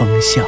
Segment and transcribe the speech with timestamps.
[0.00, 0.42] 风向》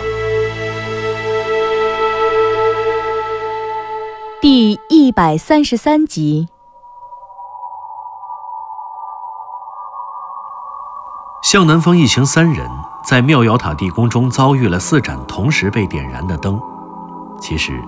[4.41, 6.49] 第一百三十三集。
[11.43, 12.67] 向南风一行三人
[13.05, 16.59] 在妙瑶塔地宫中遭遇了四盏同时被点燃的灯。
[17.39, 17.79] 其实，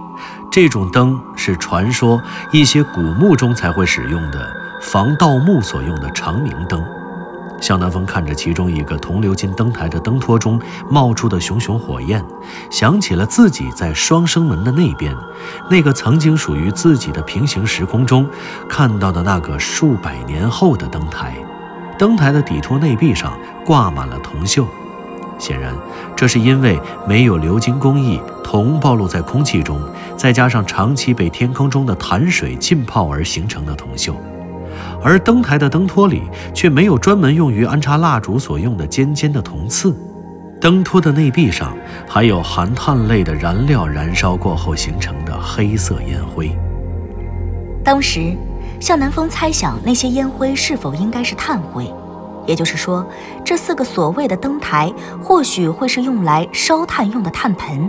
[0.53, 2.21] 这种灯是传说
[2.53, 6.85] 一些古墓中才会使用的防盗墓所用的长明灯。
[7.61, 12.23] 向南风看着其中一个铜鎏金灯台的灯托中冒出的熊熊火焰，
[12.71, 15.17] 想起了自己在双生门的那边，
[15.71, 18.29] 那个曾经属于自己的平行时空中
[18.69, 21.35] 看到的那个数百年后的灯台。
[21.97, 24.67] 灯台的底托内壁上挂满了铜锈，
[25.39, 25.73] 显然
[26.17, 26.79] 这是因为
[27.09, 29.81] 没有鎏金工艺，铜暴露在空气中，
[30.17, 34.13] 再加上长期被天空中的潭水浸泡而形成的铜锈。
[35.05, 36.23] 而灯台的灯托里
[36.55, 39.95] 却没有专门用于安插蜡烛所用的尖尖的铜刺，
[40.59, 41.77] 灯托的内壁上
[42.09, 46.51] 还有含碳类的燃料燃烧过后形成的黑色烟灰。
[47.85, 48.35] 当时，
[48.81, 51.87] 向南风猜想那些烟灰是否应该是炭灰，
[52.47, 53.07] 也就是说，
[53.45, 54.91] 这四个所谓的灯台
[55.23, 57.87] 或许会是用来烧炭用的炭盆。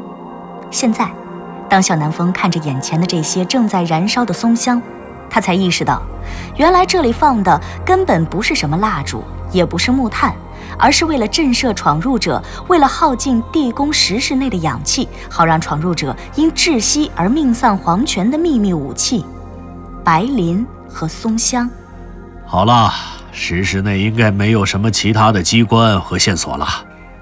[0.69, 1.09] 现在，
[1.69, 4.81] 当向南风看着眼前的这些正在燃烧的松香，
[5.29, 6.01] 他才意识到，
[6.55, 10.33] 原来这里放的根本不是什么蜡烛，也不是木炭，
[10.77, 19.25] 而是为了震慑闯入者，为了耗尽地宫石室内的氧气，好让闯入者因窒息而命丧黄泉的秘密武器——
[20.03, 21.69] 白磷和松香。
[22.45, 22.93] 好了，
[23.31, 26.67] 石室内应该没有什么其他的机关和线索了。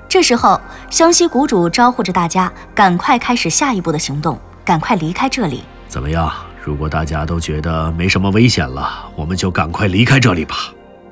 [0.08, 0.62] 这时候，
[0.92, 5.64] 湘西谷主招呼着大家赶快开始下一步的行动，赶快离开这里。
[5.88, 6.32] 怎么样？
[6.66, 10.56] 如果大家都觉得没什么危险了，我们就赶快离开这里吧。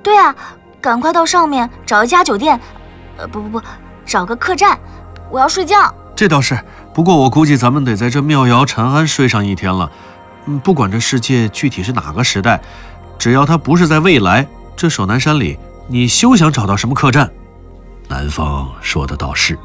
[0.01, 0.33] 对啊，
[0.79, 2.57] 赶快到上面找一家酒店，
[3.17, 3.61] 呃，不不不，
[4.05, 4.79] 找个客栈，
[5.29, 5.93] 我要睡觉。
[6.15, 6.57] 这倒是，
[6.93, 9.91] 不过我估计咱们得在这妙瑶禅庵睡上一天了。
[10.45, 12.61] 嗯，不管这世界具体是哪个时代，
[13.19, 14.47] 只要它不是在未来，
[14.77, 17.29] 这守南山里，你休想找到什么客栈。
[18.07, 19.59] 南方说的倒是，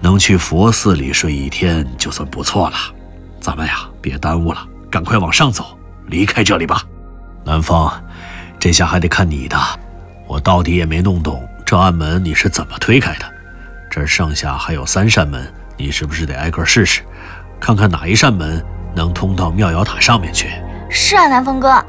[0.00, 2.76] 能去佛寺里睡一天就算不错了。
[3.38, 6.82] 咱们呀，别耽误了，赶快往上走，离开这里吧。
[7.44, 7.90] 南风，
[8.58, 9.56] 这下还得看你的。
[10.26, 13.24] 我到底也没弄懂这暗门你是怎么推开的。
[13.90, 17.02] 这上下还有三扇门，你是不是得挨个试试，
[17.58, 18.62] 看看哪一扇门
[18.94, 20.50] 能通到妙瑶塔上面去？
[20.90, 21.82] 是啊，南风哥，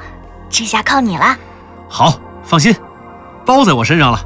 [0.49, 1.37] 这下靠你了。
[1.89, 2.73] 好，放心，
[3.45, 4.19] 包在我身上了。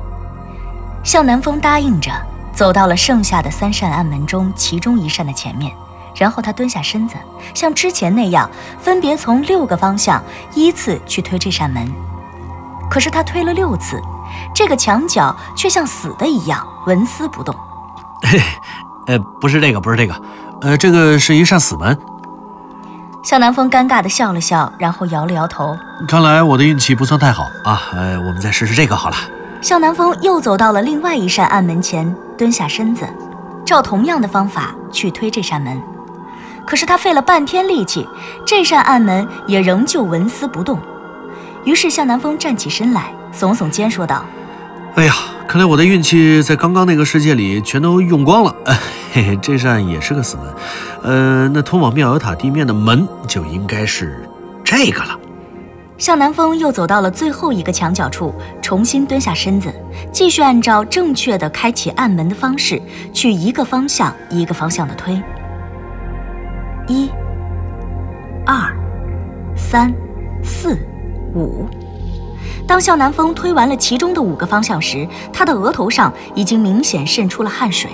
[1.04, 2.12] 向南风答应着，
[2.54, 5.72] 走到了剩下的三扇暗门中其中一扇的前面，
[6.16, 7.16] 然后他蹲下身子，
[7.54, 11.92] 像之前那样，分别从六个方向依次去推这扇门。
[12.90, 14.00] 可是他推了六次，
[14.54, 17.56] 这个墙角却像死的一样纹丝不动。
[18.22, 18.40] 嘿，
[19.08, 20.22] 呃，不是这个，不是这个，
[20.62, 21.98] 呃，这个是一扇死门。
[23.24, 25.78] 向南风尴尬地笑了笑，然后摇了摇头。
[26.08, 27.82] 看来我的运气不算太好啊。
[27.94, 29.16] 呃，我们再试试这个好了。
[29.62, 33.08] 向南风又走到了另外一扇暗门前，蹲下身子，
[33.66, 35.82] 照同样的方法去推这扇门。
[36.66, 38.08] 可是他费了半天力气，
[38.46, 40.80] 这扇暗门也仍旧纹丝不动。
[41.64, 44.26] 于是向南风站起身来，耸耸肩说道
[44.96, 45.14] ：“哎呀，
[45.48, 48.56] 看来我的运气在刚刚那个世界里全都用光了。
[48.66, 48.74] 呃、
[49.14, 50.46] 嘿嘿，这扇也是个死门。
[51.04, 54.28] 呃，那通往妙瑶塔地面的门就应该是
[54.64, 55.20] 这个了。”
[55.98, 59.74] 向南风又走到了最后一个墙角处，重新蹲下身子，
[60.12, 62.82] 继续按照正确的开启暗门的方式，
[63.14, 65.22] 去一个方向一个方向的推。
[66.88, 67.10] 一、
[68.46, 68.76] 二、
[69.56, 69.94] 三、
[70.44, 70.78] 四、
[71.34, 71.68] 五。
[72.68, 77.92] 当向南风推完了其中的五个方向时，他的额头上已经明显渗出了汗水。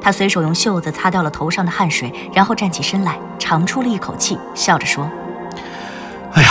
[0.00, 5.08] 他随手用袖子擦掉了头上的汗水，然后站起身来，长出了一口气，笑着说
[6.32, 6.50] ：“哎呀。”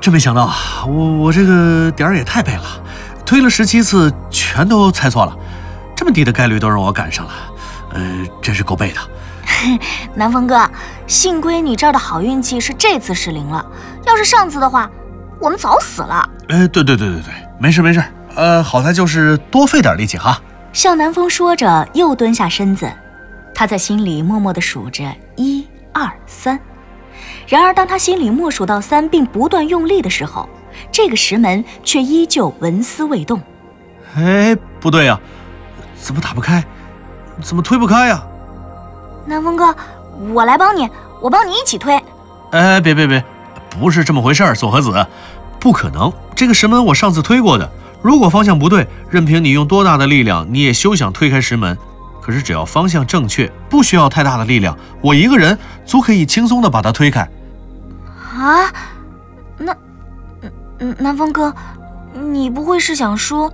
[0.00, 0.54] 真没想到啊，
[0.86, 2.62] 我我这个点儿也太背了，
[3.26, 5.36] 推了十七次全都猜错了，
[5.94, 7.32] 这么低的概率都让我赶上了，
[7.94, 9.00] 呃，真是够背的。
[10.14, 10.68] 南风哥，
[11.06, 13.64] 幸亏你这儿的好运气是这次失灵了，
[14.06, 14.90] 要是上次的话，
[15.40, 16.28] 我们早死了。
[16.48, 18.02] 哎，对对对对对，没事没事，
[18.34, 20.40] 呃，好在就是多费点力气哈。
[20.72, 22.90] 向南风说着，又蹲下身子。
[23.54, 26.58] 他在心里默默地数着一二三。
[27.48, 30.48] 然而，当他心里默数到三，并不断用力的时候，
[30.92, 33.42] 这个石门却依旧纹丝未动。
[34.14, 35.18] 哎，不对呀，
[35.96, 36.62] 怎么打不开？
[37.42, 38.22] 怎么推不开呀？
[39.28, 39.76] 南风哥，
[40.32, 40.88] 我来帮你，
[41.20, 42.02] 我帮你一起推。
[42.50, 43.22] 哎，别别别，
[43.78, 45.06] 不是这么回事儿，左和子，
[45.60, 46.10] 不可能。
[46.34, 47.70] 这个石门我上次推过的，
[48.00, 51.76] 如果方向不对，任凭你用多大的力量，你也休想推开石门。
[52.22, 57.20] 可是只要方向正确，不需要太大的力量，我一个人足可以轻松的把它推开。
[58.34, 58.72] 啊，
[59.58, 59.76] 那，
[60.78, 61.54] 嗯，南风哥，
[62.14, 63.52] 你不会是想说，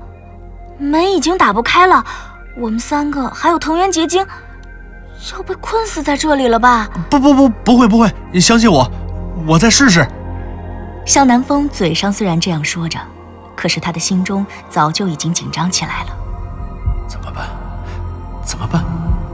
[0.79, 2.05] 门已经打不开了，
[2.57, 4.25] 我们三个还有藤原结晶，
[5.33, 6.89] 要被困死在这里了吧？
[7.09, 8.91] 不不不，不会不会，你相信我，
[9.47, 10.07] 我再试试。
[11.07, 12.99] 向南风嘴上虽然这样说着，
[13.57, 16.17] 可是他的心中早就已经紧张起来了。
[17.09, 17.47] 怎么办？
[18.45, 18.85] 怎么办？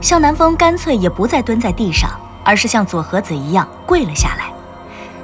[0.01, 2.11] 向南风干脆也不再蹲在地上，
[2.45, 4.53] 而是像左和子一样跪了下来。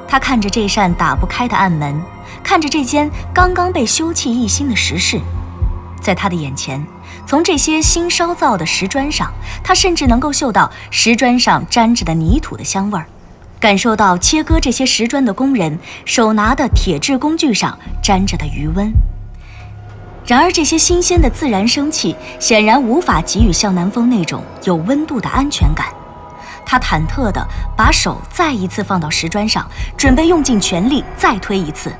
[0.09, 2.01] 他看着这扇打不开的暗门，
[2.43, 5.21] 看着这间刚刚被修葺一新的石室，
[6.01, 6.85] 在他的眼前，
[7.27, 9.33] 从这些新烧造的石砖上，
[9.65, 13.07] 他甚至能够嗅到石砖上沾着的泥土的香味儿，
[13.59, 18.93] 感受到切割这些石砖的工人手拿的铁制工具上沾着的余温。
[20.25, 25.89] 然而，这些新鲜的自然生气显然无法给予向南风那种有温度的安全感。
[26.65, 27.45] 他忐忑地
[27.77, 31.93] 把手再一次放到石砖上，准备用尽全力再推一次。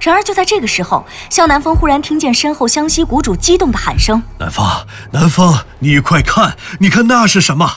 [0.00, 4.66] 然而就在这个时候，向南风忽然听见身后湘西谷主激动的喊声：“南风，
[5.12, 7.70] 南风，你快看，你看那是什么？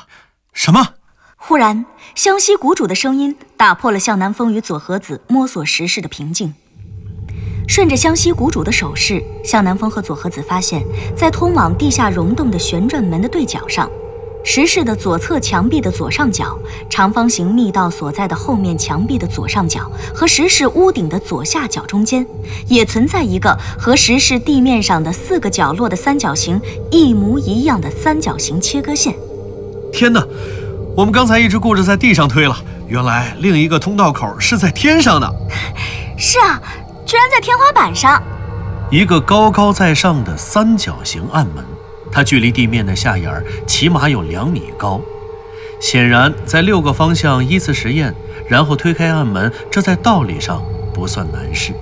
[0.53, 0.93] 什么？”
[1.35, 1.85] 忽然，
[2.15, 6.53] 湘西谷主的声音打破了向南风与左和子摸索石室的平静。
[7.67, 10.81] 顺着湘西谷主的手势，向南风和左和子发现，
[11.15, 13.89] 在通往地下溶洞的旋转门的对角上。
[14.43, 16.57] 石室的左侧墙壁的左上角，
[16.89, 22.25] 长方形密道所在的后面墙壁的左上角和石室屋顶的左下角中间，
[22.67, 26.61] 也存在一个和石室地面上的四个角落的三角形
[26.91, 29.15] 一模一样的三角形切割线。
[29.91, 30.25] 天哪！
[30.95, 32.55] 我们刚才一直顾着在地上推了，
[32.87, 35.35] 原来另一个通道口是在天上的。
[36.17, 36.61] 是啊，
[37.05, 38.21] 居然在天花板上，
[38.91, 41.63] 一个高高在上的三角形暗门。
[42.13, 45.01] 它距离地面的下沿儿起码有两米高，
[45.81, 48.13] 显然在六个方向依次实验，
[48.47, 50.61] 然后推开暗门，这在道理上
[50.93, 51.73] 不算难事。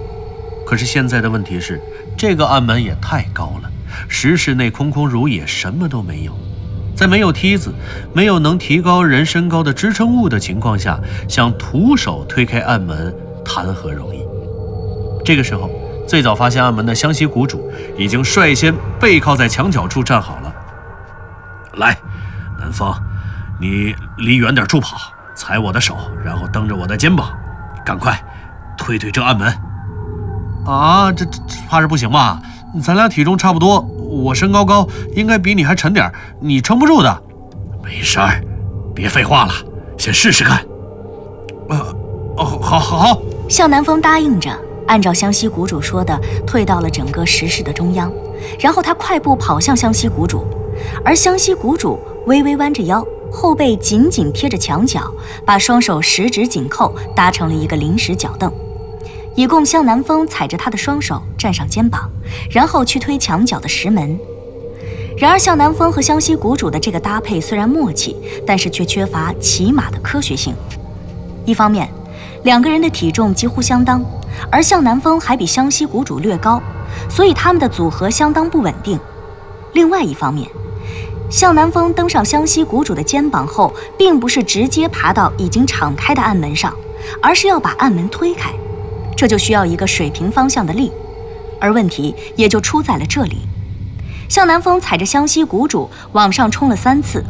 [0.66, 1.82] 可是现在的问题是，
[2.16, 3.70] 这个暗门也太高了，
[4.08, 6.32] 石室内空空如也，什么都没有。
[6.96, 7.74] 在没有梯子、
[8.14, 10.98] 没有能提高人身高的支撑物的情况下，
[11.28, 13.14] 想徒手推开暗门，
[13.44, 14.24] 谈何容易？
[15.26, 15.70] 这个时候。
[16.12, 20.54] 最早发现暗门的湘西谷主已经率先背靠在墙角处站好了。
[21.76, 21.98] 来，
[22.60, 22.94] 南风，
[23.62, 24.98] 你离远点处跑，
[25.34, 27.32] 踩我的手，然后蹬着我的肩膀，
[27.86, 28.22] 赶快
[28.78, 29.58] 推推这暗门。
[30.66, 32.42] 啊，这这怕是不行吧？
[32.84, 34.86] 咱俩体重差不多，我身高高，
[35.16, 36.12] 应该比你还沉点，
[36.42, 37.24] 你撑不住的。
[37.82, 38.44] 没事儿，
[38.94, 39.54] 别废话了，
[39.98, 40.62] 先试试看。
[41.70, 41.78] 呃，
[42.36, 43.22] 哦，好，好，好。
[43.48, 44.54] 向南风答应着。
[44.92, 48.12] 按照湘西谷主说的，退到了整个石室的中央，
[48.60, 50.44] 然后他快步跑向湘西谷主，
[51.06, 53.02] 而湘西谷主微微弯着腰，
[53.32, 55.10] 后背紧紧贴着墙角，
[55.46, 58.52] 把双手十指紧扣，搭成了一个临时脚凳，
[59.34, 62.10] 以供向南风踩着他的双手站上肩膀，
[62.50, 64.20] 然后去推墙角的石门。
[65.18, 70.54] 然而，向南风和湘西谷主的这个搭配虽然默契，但是却缺乏起码的科学性。
[71.46, 71.90] 一方面，
[72.44, 74.04] 两个人的体重几乎相当。
[74.50, 76.62] 而向南风还比湘西谷主略高，
[77.10, 79.00] 所以他们的组合相当不稳定。
[79.74, 80.50] 另外一方面，
[81.30, 86.74] 向南风登上湘西谷主的肩膀后，并不是直接爬到已经敞开的暗门上，
[87.22, 88.52] 而是要把暗门推开，
[89.16, 90.92] 这就需要一个水平方向的力。
[91.60, 93.48] 而问题也就出在了这里。
[94.28, 97.24] 向南风踩着湘西谷主往上冲了三次，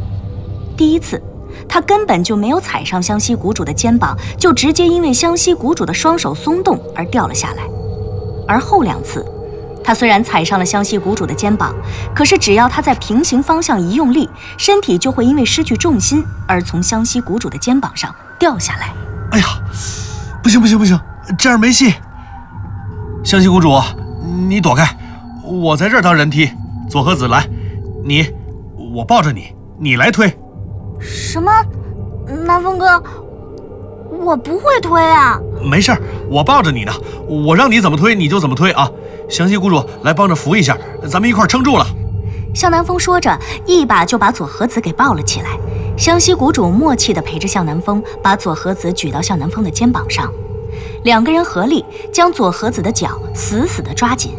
[0.77, 1.21] 第一次。
[1.67, 7.63] 他根本就没有踩上湘西谷主的肩膀，就直接因为湘西谷主的双手松动而掉了下来。
[8.47, 9.25] 而后两次，
[9.83, 11.73] 他虽然踩上了湘西谷主的肩膀，
[12.13, 18.93] 可是只要他在平行方向一用力，身体就会因为失去重心而从湘西谷主的肩膀上掉下来。
[19.31, 19.45] 哎呀，
[20.43, 20.99] 不行不行不行，
[21.37, 21.93] 这样没戏！
[23.23, 23.69] 湘西谷主，
[24.49, 24.97] 你躲开，
[25.43, 26.49] 我在这儿当人梯。
[26.89, 27.47] 左和子来，
[28.03, 28.27] 你，
[28.93, 30.37] 我抱着你，你来推。
[31.01, 31.51] 什么，
[32.45, 33.01] 南风哥，
[34.23, 35.39] 我不会推啊！
[35.63, 36.91] 没事儿，我抱着你呢，
[37.27, 38.89] 我让你怎么推你就怎么推啊！
[39.27, 40.77] 湘西谷主来帮着扶一下，
[41.09, 41.85] 咱们一块撑住了。
[42.53, 45.57] 向南风说着，一把就把左和子给抱了起来。
[45.97, 50.31] 湘西谷主默契地陪着向南风，把左和子举到向南风的肩膀上，
[51.03, 54.33] 两个人合力将左和子的脚死死地抓紧。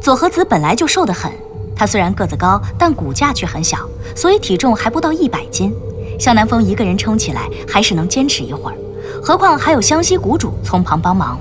[0.00, 1.30] 左和子本来就瘦得很，
[1.74, 3.78] 他虽然个子高，但骨架却很小，
[4.14, 5.74] 所以体重还不到一百斤。
[6.18, 8.76] 向南风一个人撑起来还是能坚持一会儿，
[9.22, 11.38] 何况还有湘西谷主从旁帮忙。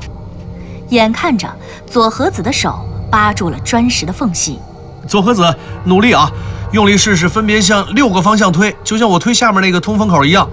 [0.90, 1.48] 眼看着
[1.86, 2.80] 左和子的手
[3.12, 4.60] 扒住了砖石的缝隙。
[5.08, 6.32] 左和子，努力啊！
[6.72, 10.50] 用力试试，分别向六个方向推，就像我推下面那个通风口一样。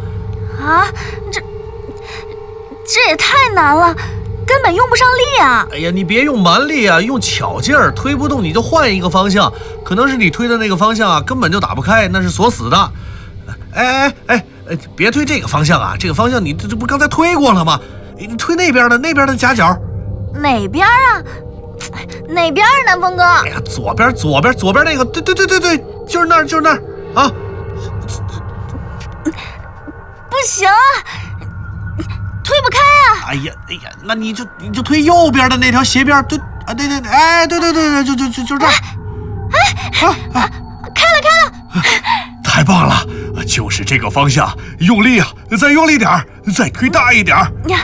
[0.61, 0.85] 啊，
[1.31, 1.41] 这
[2.85, 3.95] 这也太难了，
[4.49, 5.67] 根本用不上力啊！
[5.71, 7.93] 哎呀，你别用蛮力啊，用巧劲儿。
[7.93, 9.53] 推不动你就换一个方向，
[9.85, 12.91] 可能是你推的那个方向啊，根本就打不开，那是锁死的。
[13.75, 17.79] 哎哎哎哎，别推这个方向啊，这个方向你这这不刚才推过了吗？
[18.17, 19.77] 你推那边的，那边的夹角。
[20.35, 21.23] 哪边啊？
[22.29, 23.23] 哪边啊，南风哥？
[23.23, 26.83] 哎呀，左边，左边，左边那个，对对对对对，就是那儿，就是那儿
[27.15, 27.31] 啊！
[30.31, 30.69] 不行，
[32.49, 33.29] 推不开啊！
[33.29, 38.73] 哎呀，哎呀，那你就你就推右边的那条斜边，对啊，对对对，哎，对对对对，就就就就这儿。
[39.53, 40.51] 哎，啊啊，
[40.95, 41.53] 开了开了！
[42.43, 43.07] 太棒了，
[43.47, 45.29] 就是这个方向，用力啊，
[45.61, 46.25] 再用力点儿，
[46.57, 47.53] 再推大一点儿。
[47.69, 47.79] 呀。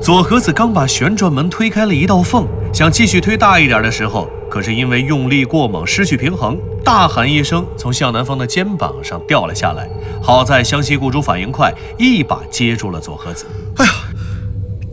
[0.00, 9.88] 左和子刚把旋转门推开了一道缝，想继续推大一点的时候，可是因为用力过猛失去平衡，大喊一声，从向南风的肩膀上掉了下来。
[10.22, 13.46] 好在湘西雇主反应快，一把接住了左和子。
[13.76, 13.92] 哎呀，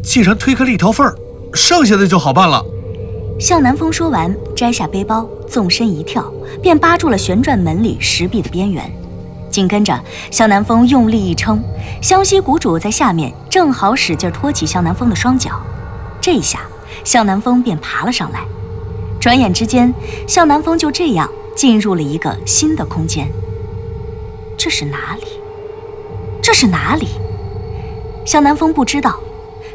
[0.03, 1.15] 既然推开了一条缝儿，
[1.53, 2.63] 剩下的就好办了。
[3.39, 6.31] 向南风说完，摘下背包，纵身一跳，
[6.62, 8.91] 便扒住了旋转门里石壁的边缘。
[9.50, 10.00] 紧跟着，
[10.31, 11.62] 向南风用力一撑，
[12.01, 15.62] 湘西谷主在下面正好使劲托起向南风的双脚，
[16.19, 16.62] 这一下
[17.03, 18.45] 向南风便爬了上来。
[19.24, 19.94] 转眼之间，
[20.27, 23.25] 向南风就这样进入了一个新的空间。
[24.58, 25.24] 这是哪里？
[26.42, 27.08] 这是哪里？
[28.25, 29.18] 向南风不知道。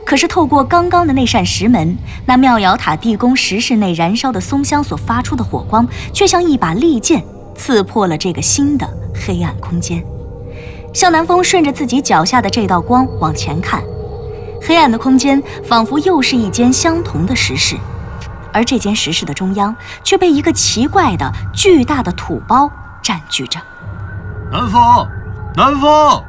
[0.04, 7.24] 可是透过刚刚的那扇石门，那妙瑶塔地宫石室内燃烧的松香所发出的火光，却像一把利剑，
[7.56, 8.86] 刺破了这个新的。
[9.14, 10.04] 黑暗空间，
[10.92, 13.82] 向南风顺着自己脚下的这道光往前看，
[14.60, 17.76] 黑暗的空间仿佛又是一间相同的石室，
[18.52, 22.70] 而这间石室的中央却被一个奇怪的巨大的土包
[23.02, 23.60] 占据着。
[24.50, 25.06] 南风，
[25.56, 26.24] 南风，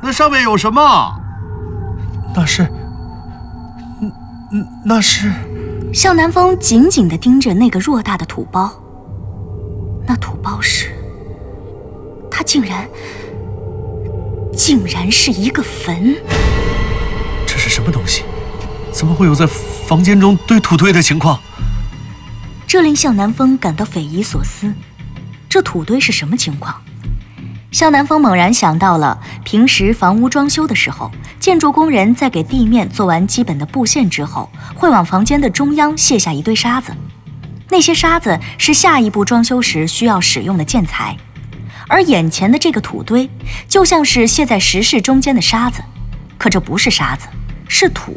[0.00, 1.14] 那上面有什么？
[2.34, 2.62] 那是，
[4.00, 4.12] 嗯
[4.52, 5.32] 嗯，那是。
[5.92, 8.70] 向南风紧紧地盯着那个偌大的土包，
[10.06, 10.90] 那土包是。
[12.30, 12.88] 它竟然，
[14.56, 16.16] 竟然是一个坟！
[17.46, 18.24] 这是什么东西？
[18.90, 21.38] 怎么会有在房间中堆土堆的情况？
[22.72, 24.72] 这令向南风感到匪夷所思。
[25.46, 26.74] 这土堆是什么情况？
[27.70, 36.94] 向南风猛然想到了平时房屋装修的时候，建筑工人在给地面做完基本的布线之后，会往房间的中央卸下一堆沙子。
[37.68, 41.14] 那些沙子是下一步装修时需要使用的建材。
[41.88, 43.28] 而眼前的这个土堆，
[43.68, 45.82] 就像是卸在石室中间的沙子，
[46.38, 47.26] 可这不是沙子，
[47.68, 48.16] 是土。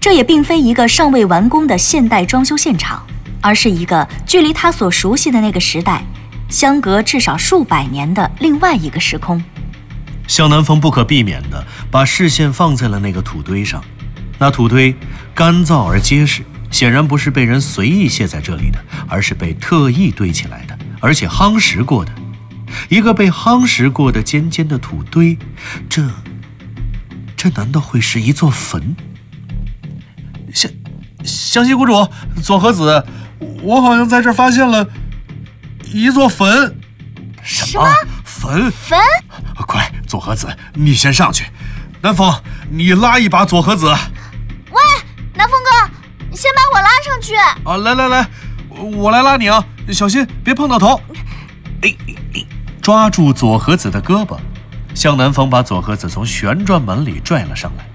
[0.00, 3.00] 这也并非一个尚未完工的现代装修现场，
[3.44, 6.02] 而是一个距离他所熟悉的那个时代
[6.48, 9.44] 相隔至少数百年的另外一个时空。
[10.26, 13.84] 向南风不可避免地把视线放在了那个土堆上，
[14.38, 14.96] 那土堆
[15.34, 22.10] 干燥而结实，显然不是被人随意卸在这里的，而是被特意堆起来的，而且夯实过的。
[22.88, 25.36] 一个被夯实过的尖尖的土堆，
[25.90, 26.02] 这，
[27.36, 28.96] 这难道会是一座坟？
[30.54, 30.70] 湘
[31.22, 32.08] 湘西谷主
[32.42, 33.04] 左和子，
[33.62, 34.86] 我好像在这发现了
[35.92, 36.76] 一座坟。
[37.42, 37.86] 什么
[38.24, 38.70] 坟？
[38.70, 38.98] 坟？
[39.66, 41.46] 快，左和子，你先上去。
[42.00, 42.32] 南风，
[42.70, 43.86] 你拉一把左和子。
[43.86, 44.80] 喂，
[45.34, 45.90] 南风哥，
[46.30, 47.34] 你先把我拉上去。
[47.36, 48.28] 啊，来来来，
[48.68, 51.00] 我来拉你啊，小心别碰到头。
[51.82, 51.94] 哎。
[52.82, 54.36] 抓住左和子的胳膊，
[54.94, 57.86] 向南风把左和子从旋转门里拽了上来。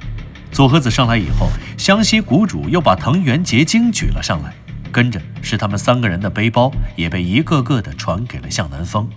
[0.52, 4.52] 左和子上来以后，湘西谷主又把藤原结晶举了上来，
[4.92, 9.08] 跟着是他们三个人的背包也被一个个的传给了向南风。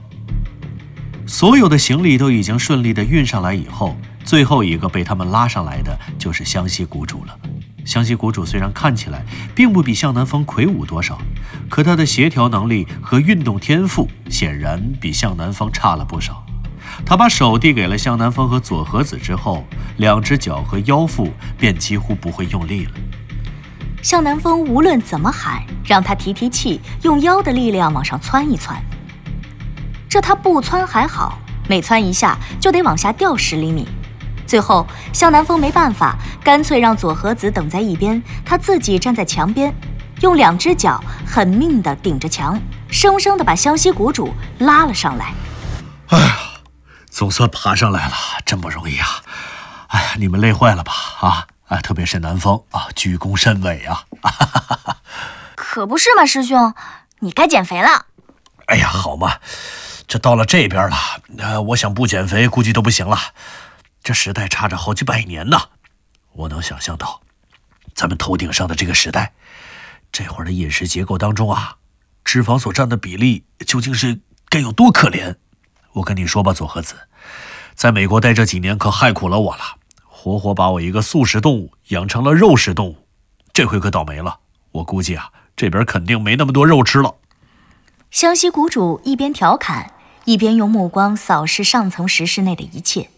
[1.26, 7.38] 所有的行李都已经顺利的运上来以后，最后一个被他们拉上来的就是湘西谷主了。
[7.84, 9.24] 湘西谷主虽然看起来
[9.54, 11.18] 并不比向南风魁梧多少，
[11.68, 16.44] 可他的协调能力和运动天赋显然比向南风差了不少。
[17.04, 19.64] 他把手递给了向南风和左和子之后，
[19.96, 22.92] 两只脚和腰腹便几乎不会用力了。
[24.02, 28.82] 向南风无论怎么喊，让他提提气，用腰的力量往上窜一窜。
[30.08, 33.88] 这他不窜还好，每窜一下就得往下掉十厘米。
[34.44, 39.72] 最后，向南风没办法，干脆让左和子等在一边，他自己站在墙边，
[40.20, 45.32] 用两只脚狠命地顶着墙，生生地把湘西谷主拉了上来。
[46.08, 46.36] 哎呀，
[47.08, 49.06] 总算爬上来了，真不容易啊！
[49.86, 50.92] 哎呀，你们累坏了吧？
[51.20, 51.46] 啊！
[51.72, 54.04] 啊，特别是南方啊，居功甚伟啊！
[55.56, 56.74] 可不是嘛，师兄，
[57.20, 58.04] 你该减肥了。
[58.66, 59.38] 哎呀，好嘛，
[60.06, 60.96] 这到了这边了，
[61.38, 63.18] 呃，我想不减肥估计都不行了。
[64.02, 65.58] 这时代差着好几百年呢，
[66.34, 67.22] 我能想象到，
[67.94, 69.32] 咱们头顶上的这个时代，
[70.12, 71.76] 这会儿的饮食结构当中啊，
[72.22, 75.36] 脂肪所占的比例究竟是该有多可怜？
[75.94, 77.08] 我跟你说吧，左和子，
[77.74, 79.78] 在美国待这几年可害苦了我了。
[80.22, 83.08] 活活把我一个素食动物养成了肉食动物，
[83.52, 84.38] 这回可倒霉了。
[84.70, 87.16] 我估计啊，这边肯定没那么多肉吃了。
[88.12, 93.10] 湘西谷主一边调侃，一边用目光扫视上层石室内的一切。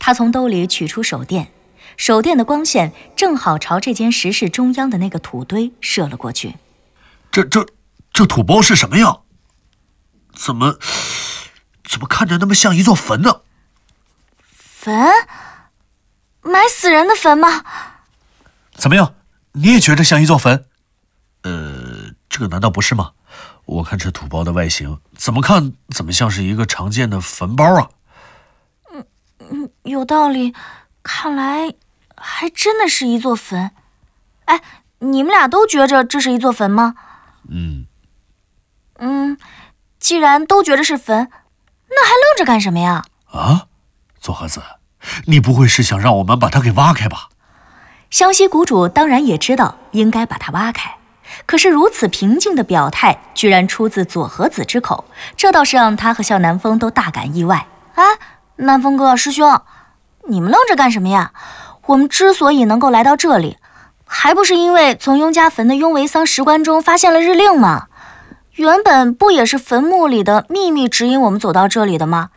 [0.00, 1.52] 他从兜里取出手电，
[1.96, 6.56] 手电的光线正好朝这间石室中央的那个土堆射了过去。
[7.30, 7.64] 这、这、
[8.12, 9.18] 这土包是什么呀？
[10.34, 10.80] 怎么、
[11.84, 13.42] 怎么看着那么像一座坟呢？
[14.42, 15.08] 坟？
[16.48, 17.64] 埋死人的坟吗？
[18.74, 19.14] 怎么样？
[19.52, 20.66] 你也觉得像一座坟？
[21.42, 23.12] 呃，这个难道不是吗？
[23.64, 27.90] 我看这土包的外形，怎么看怎么像是一个常见的坟包啊？
[28.92, 29.06] 嗯
[29.50, 30.54] 嗯，有道理。
[31.02, 31.74] 看来
[32.16, 33.70] 还真的是一座坟。
[34.46, 34.62] 哎，
[34.98, 36.94] 你们俩都觉着这是一座坟吗？
[37.48, 37.86] 嗯。
[38.98, 39.38] 嗯，
[39.98, 41.30] 既然都觉着是坟，
[41.88, 43.04] 那还愣着干什么呀？
[43.26, 43.66] 啊，
[44.20, 44.62] 左和子。
[45.26, 47.28] 你不会是想让我们把它给挖开吧？
[48.10, 50.96] 湘西谷主当然也知道应该把它挖开，
[51.44, 55.04] 可是如此平静的表态居然出自左和子之口，
[55.36, 57.66] 这倒是让他和向南风都大感意外。
[57.94, 58.04] 哎，
[58.56, 59.60] 南风哥，师兄，
[60.28, 61.32] 你们愣着干什么呀？
[61.86, 63.58] 我们之所以能够来到这里，
[64.06, 67.88] 还不是因为从雍家坟的雍维桑石棺中发现了日令吗？
[68.52, 72.30] 原本不也是坟墓里的秘密指引我们走到这里的吗？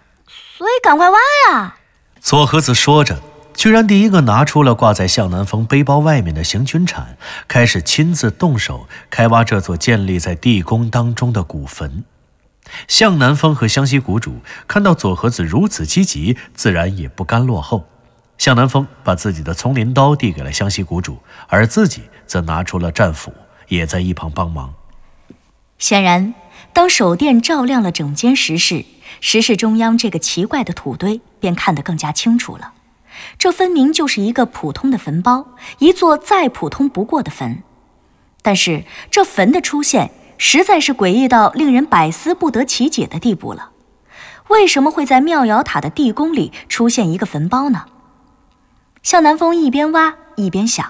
[0.57, 1.17] 所以赶快挖
[1.49, 1.75] 呀！
[2.21, 3.19] 左和子说着，
[3.55, 12.03] 居然第一个拿出了挂在向南风背包外面的行军铲，开始亲自动手开挖这座建立在地宫当中的古坟。
[12.87, 14.35] 向南风和湘西谷主
[14.67, 17.87] 看到左和子如此积极，自然也不甘落后。
[18.37, 23.33] 向南风把自己的丛林刀递给了湘西谷主，而自己则拿出了战斧，
[23.67, 24.73] 也在一旁帮忙。
[25.79, 26.35] 显然，
[26.71, 28.85] 当手电照亮了整间石室。
[29.19, 32.73] 石室中央这个奇怪的土堆便看得更加清楚了，
[33.37, 35.47] 这分明就是一个普通的坟包，
[35.79, 37.63] 一座再普通不过的坟。
[38.41, 43.71] 但是这坟的出现实在是诡异到令人百思不得其解的地步了。
[44.47, 47.85] 为什么会在妙瑶塔的地宫里出现一个坟包呢？
[49.03, 50.85] 向南风一边挖一边想：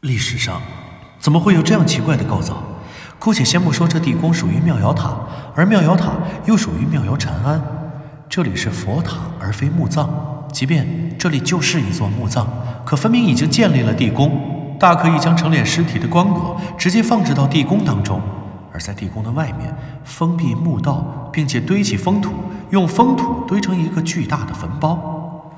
[0.00, 0.62] 历史上
[1.18, 2.62] 怎么会有这样奇怪的构造？
[3.26, 5.16] 姑且先不说这地宫属于妙瑶塔，
[5.56, 6.12] 而妙瑶塔
[6.44, 7.60] 又属于妙瑶禅庵，
[8.28, 10.08] 这里是佛塔而非墓葬。
[10.52, 12.46] 即便这里就是一座墓葬，
[12.84, 18.22] 可分明已经建立了地宫，大可以将成殓尸体的棺椁直接放置到地宫当中，
[18.72, 22.32] 而在地宫的外面封闭墓道，并且堆起封土，
[22.70, 25.50] 用封土堆成一个巨大的坟包。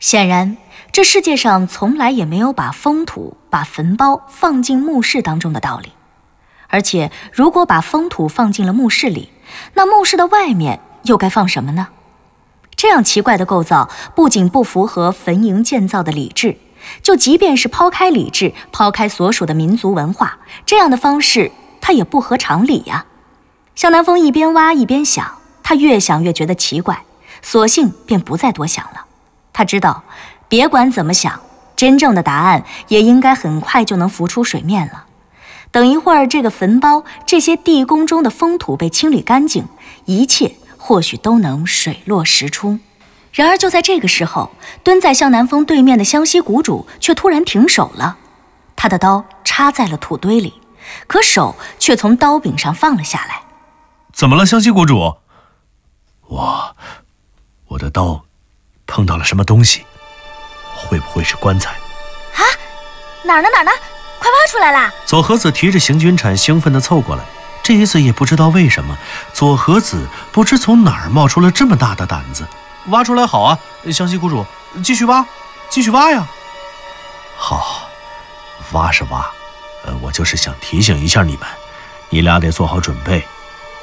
[0.00, 0.56] 显然，
[0.90, 5.92] 这世界上从来也没有把封土、把坟包放进墓室当中的道理。
[6.76, 9.30] 而且，如果把封土放进了墓室里，
[9.72, 11.88] 那墓室的外面又该放什么呢？
[12.76, 16.58] 这样奇怪的构造不仅不符合坟茔建造的礼制，
[17.02, 20.36] 就即便是抛开礼制、抛开所属的民族文化，
[20.66, 23.06] 这样的方式它也不合常理呀。
[23.74, 27.04] 向南风一边挖一边想，他越想越觉得奇怪，
[27.40, 29.06] 索性便不再多想了。
[29.54, 30.04] 他知道，
[30.46, 31.40] 别管怎么想，
[31.74, 35.04] 真正的答案也应该很快就能浮出水面了。
[35.70, 39.68] 等一会儿，这个坟包、这些地宫中的封土被清理干净，
[40.06, 42.78] 一切或许都能水落石出。
[43.32, 44.50] 然而，就在这个时候，
[44.82, 48.16] 蹲在向南风对面的湘西谷主却突然停手了，
[48.74, 50.54] 他的刀插在了土堆里，
[51.06, 53.42] 可手却从刀柄上放了下来。
[54.14, 55.16] 怎么了，湘西谷主？
[56.28, 56.76] 我，
[57.68, 58.24] 我的刀
[58.86, 59.84] 碰到了什么东西？
[60.74, 61.72] 会不会是棺材？
[61.72, 62.40] 啊，
[63.22, 63.48] 哪儿呢？
[63.52, 63.70] 哪儿呢？
[64.26, 64.92] 快挖出来啦！
[65.04, 67.24] 左和子提着行军铲，兴奋地凑过来。
[67.62, 68.96] 这一次也不知道为什么，
[69.32, 72.44] 左和子不知从哪儿冒出了这么大的胆子，
[72.88, 73.56] 挖出来好啊！
[73.92, 74.44] 湘西谷主，
[74.82, 75.24] 继续挖，
[75.68, 76.26] 继续挖呀！
[77.36, 77.88] 好，
[78.72, 79.30] 挖是挖，
[79.84, 81.42] 呃，我就是想提醒一下你们，
[82.08, 83.24] 你俩得做好准备，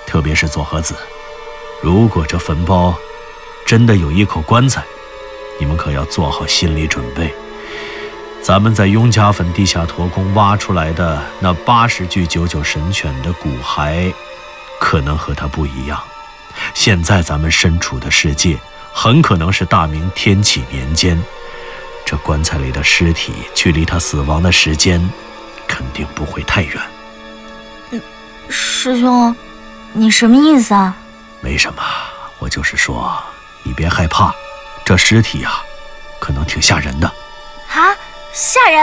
[0.05, 0.93] 特别是左和子，
[1.81, 2.93] 如果这坟包
[3.65, 4.83] 真的有一口棺材，
[5.57, 7.33] 你们可要做好心理准备。
[8.43, 14.13] 咱们在雍家坟地下驼宫挖出来的那八十具九九神犬的骨骸，
[14.81, 15.97] 可能和它不一样。
[16.73, 18.59] 现在咱们身处的世界，
[18.91, 21.17] 很可能是大明天启年间。
[22.05, 25.01] 这棺材里的尸体，距离他死亡的时间，
[25.65, 26.77] 肯定不会太远。
[27.91, 28.01] 嗯，
[28.49, 29.33] 师兄，
[29.93, 30.93] 你什么意思啊？
[31.39, 31.81] 没什么，
[32.39, 33.17] 我就是说，
[33.63, 34.35] 你别害怕，
[34.83, 35.61] 这尸体呀，
[36.19, 37.07] 可能挺吓人的。
[37.73, 37.95] 啊？
[38.33, 38.81] 吓人！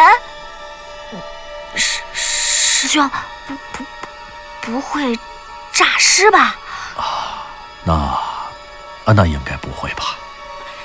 [1.74, 3.10] 师师兄，
[3.48, 3.84] 不不
[4.62, 5.18] 不，不会
[5.72, 6.56] 诈尸吧？
[6.96, 7.46] 啊，
[7.82, 10.16] 那啊，那应该不会吧？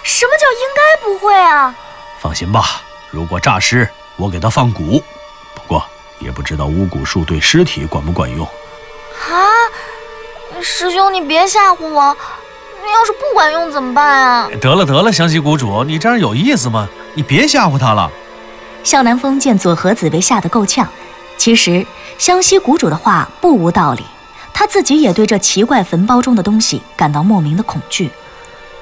[0.01, 1.75] 什么叫应该不会啊？
[2.19, 4.99] 放心吧，如果诈尸，我给他放蛊。
[5.53, 5.85] 不过
[6.17, 8.43] 也不知道巫蛊术对尸体管不管用。
[9.29, 9.45] 啊，
[10.59, 12.17] 师兄，你别吓唬我！
[12.91, 14.49] 要是不管用怎么办啊？
[14.59, 16.89] 得了得了，湘西谷主，你这样有意思吗？
[17.13, 18.11] 你别吓唬他了。
[18.85, 20.87] 向南风见左和子被吓得够呛，
[21.37, 21.85] 其实
[22.19, 24.03] 湘西谷主的话不无道理，
[24.53, 28.11] 他自己也对这奇怪坟包中的东西感到莫名的恐惧。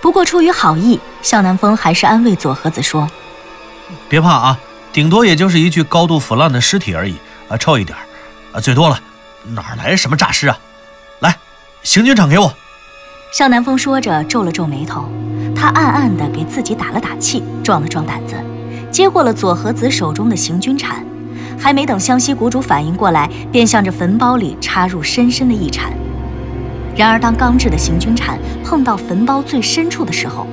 [0.01, 3.09] 不过出于好意，向南风还是安慰左和子说
[4.09, 4.59] ：“别怕啊，
[4.91, 7.15] 顶多也就是一具高度腐烂的尸体而已，
[7.47, 7.97] 啊，臭一点，
[8.51, 8.99] 啊，最多了，
[9.45, 10.59] 哪来什么诈尸啊？
[11.19, 11.37] 来，
[11.81, 12.53] 行军铲给我。”
[13.31, 15.09] 向南风说着皱了皱眉头，
[15.55, 18.35] 他暗暗地给自己打了打气，壮了壮胆子。
[18.93, 21.03] 接过了左和子手中的行军铲，
[21.57, 25.91] 还没等湘西谷主反应过来，便向着坟包里插入深深的一铲。
[26.95, 30.45] 然而，当钢制的行军铲碰到坟包最深处的时候，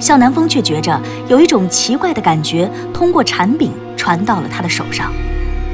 [0.00, 5.12] 向南风却觉着有一种奇怪的感觉通过铲柄传到了他的手上。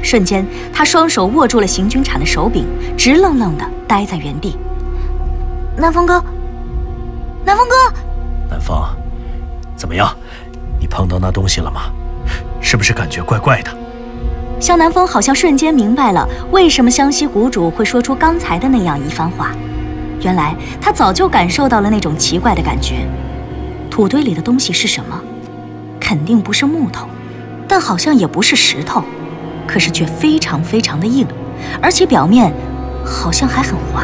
[0.03, 2.65] 瞬间，他双手握住了行军铲的手柄，
[2.97, 4.57] 直愣愣地呆在原地。
[5.77, 6.21] 南风哥，
[7.45, 7.75] 南风哥，
[8.49, 8.75] 南风，
[9.77, 10.13] 怎么样？
[10.93, 11.81] 碰到那东西了吗？
[12.61, 13.71] 是不是感觉怪怪的？
[14.59, 19.49] 向南风好像瞬间明白了为什么湘西谷主会说出刚才的那样一番话。
[20.21, 23.07] 原来他早就感受到了那种奇怪的感觉。
[23.89, 25.19] 土堆里的东西是什么？
[25.99, 27.07] 肯定不是木头，
[27.67, 29.03] 但好像也不是石头，
[29.67, 31.25] 可是却非常非常的硬，
[31.81, 32.53] 而且表面
[33.03, 34.03] 好像还很滑。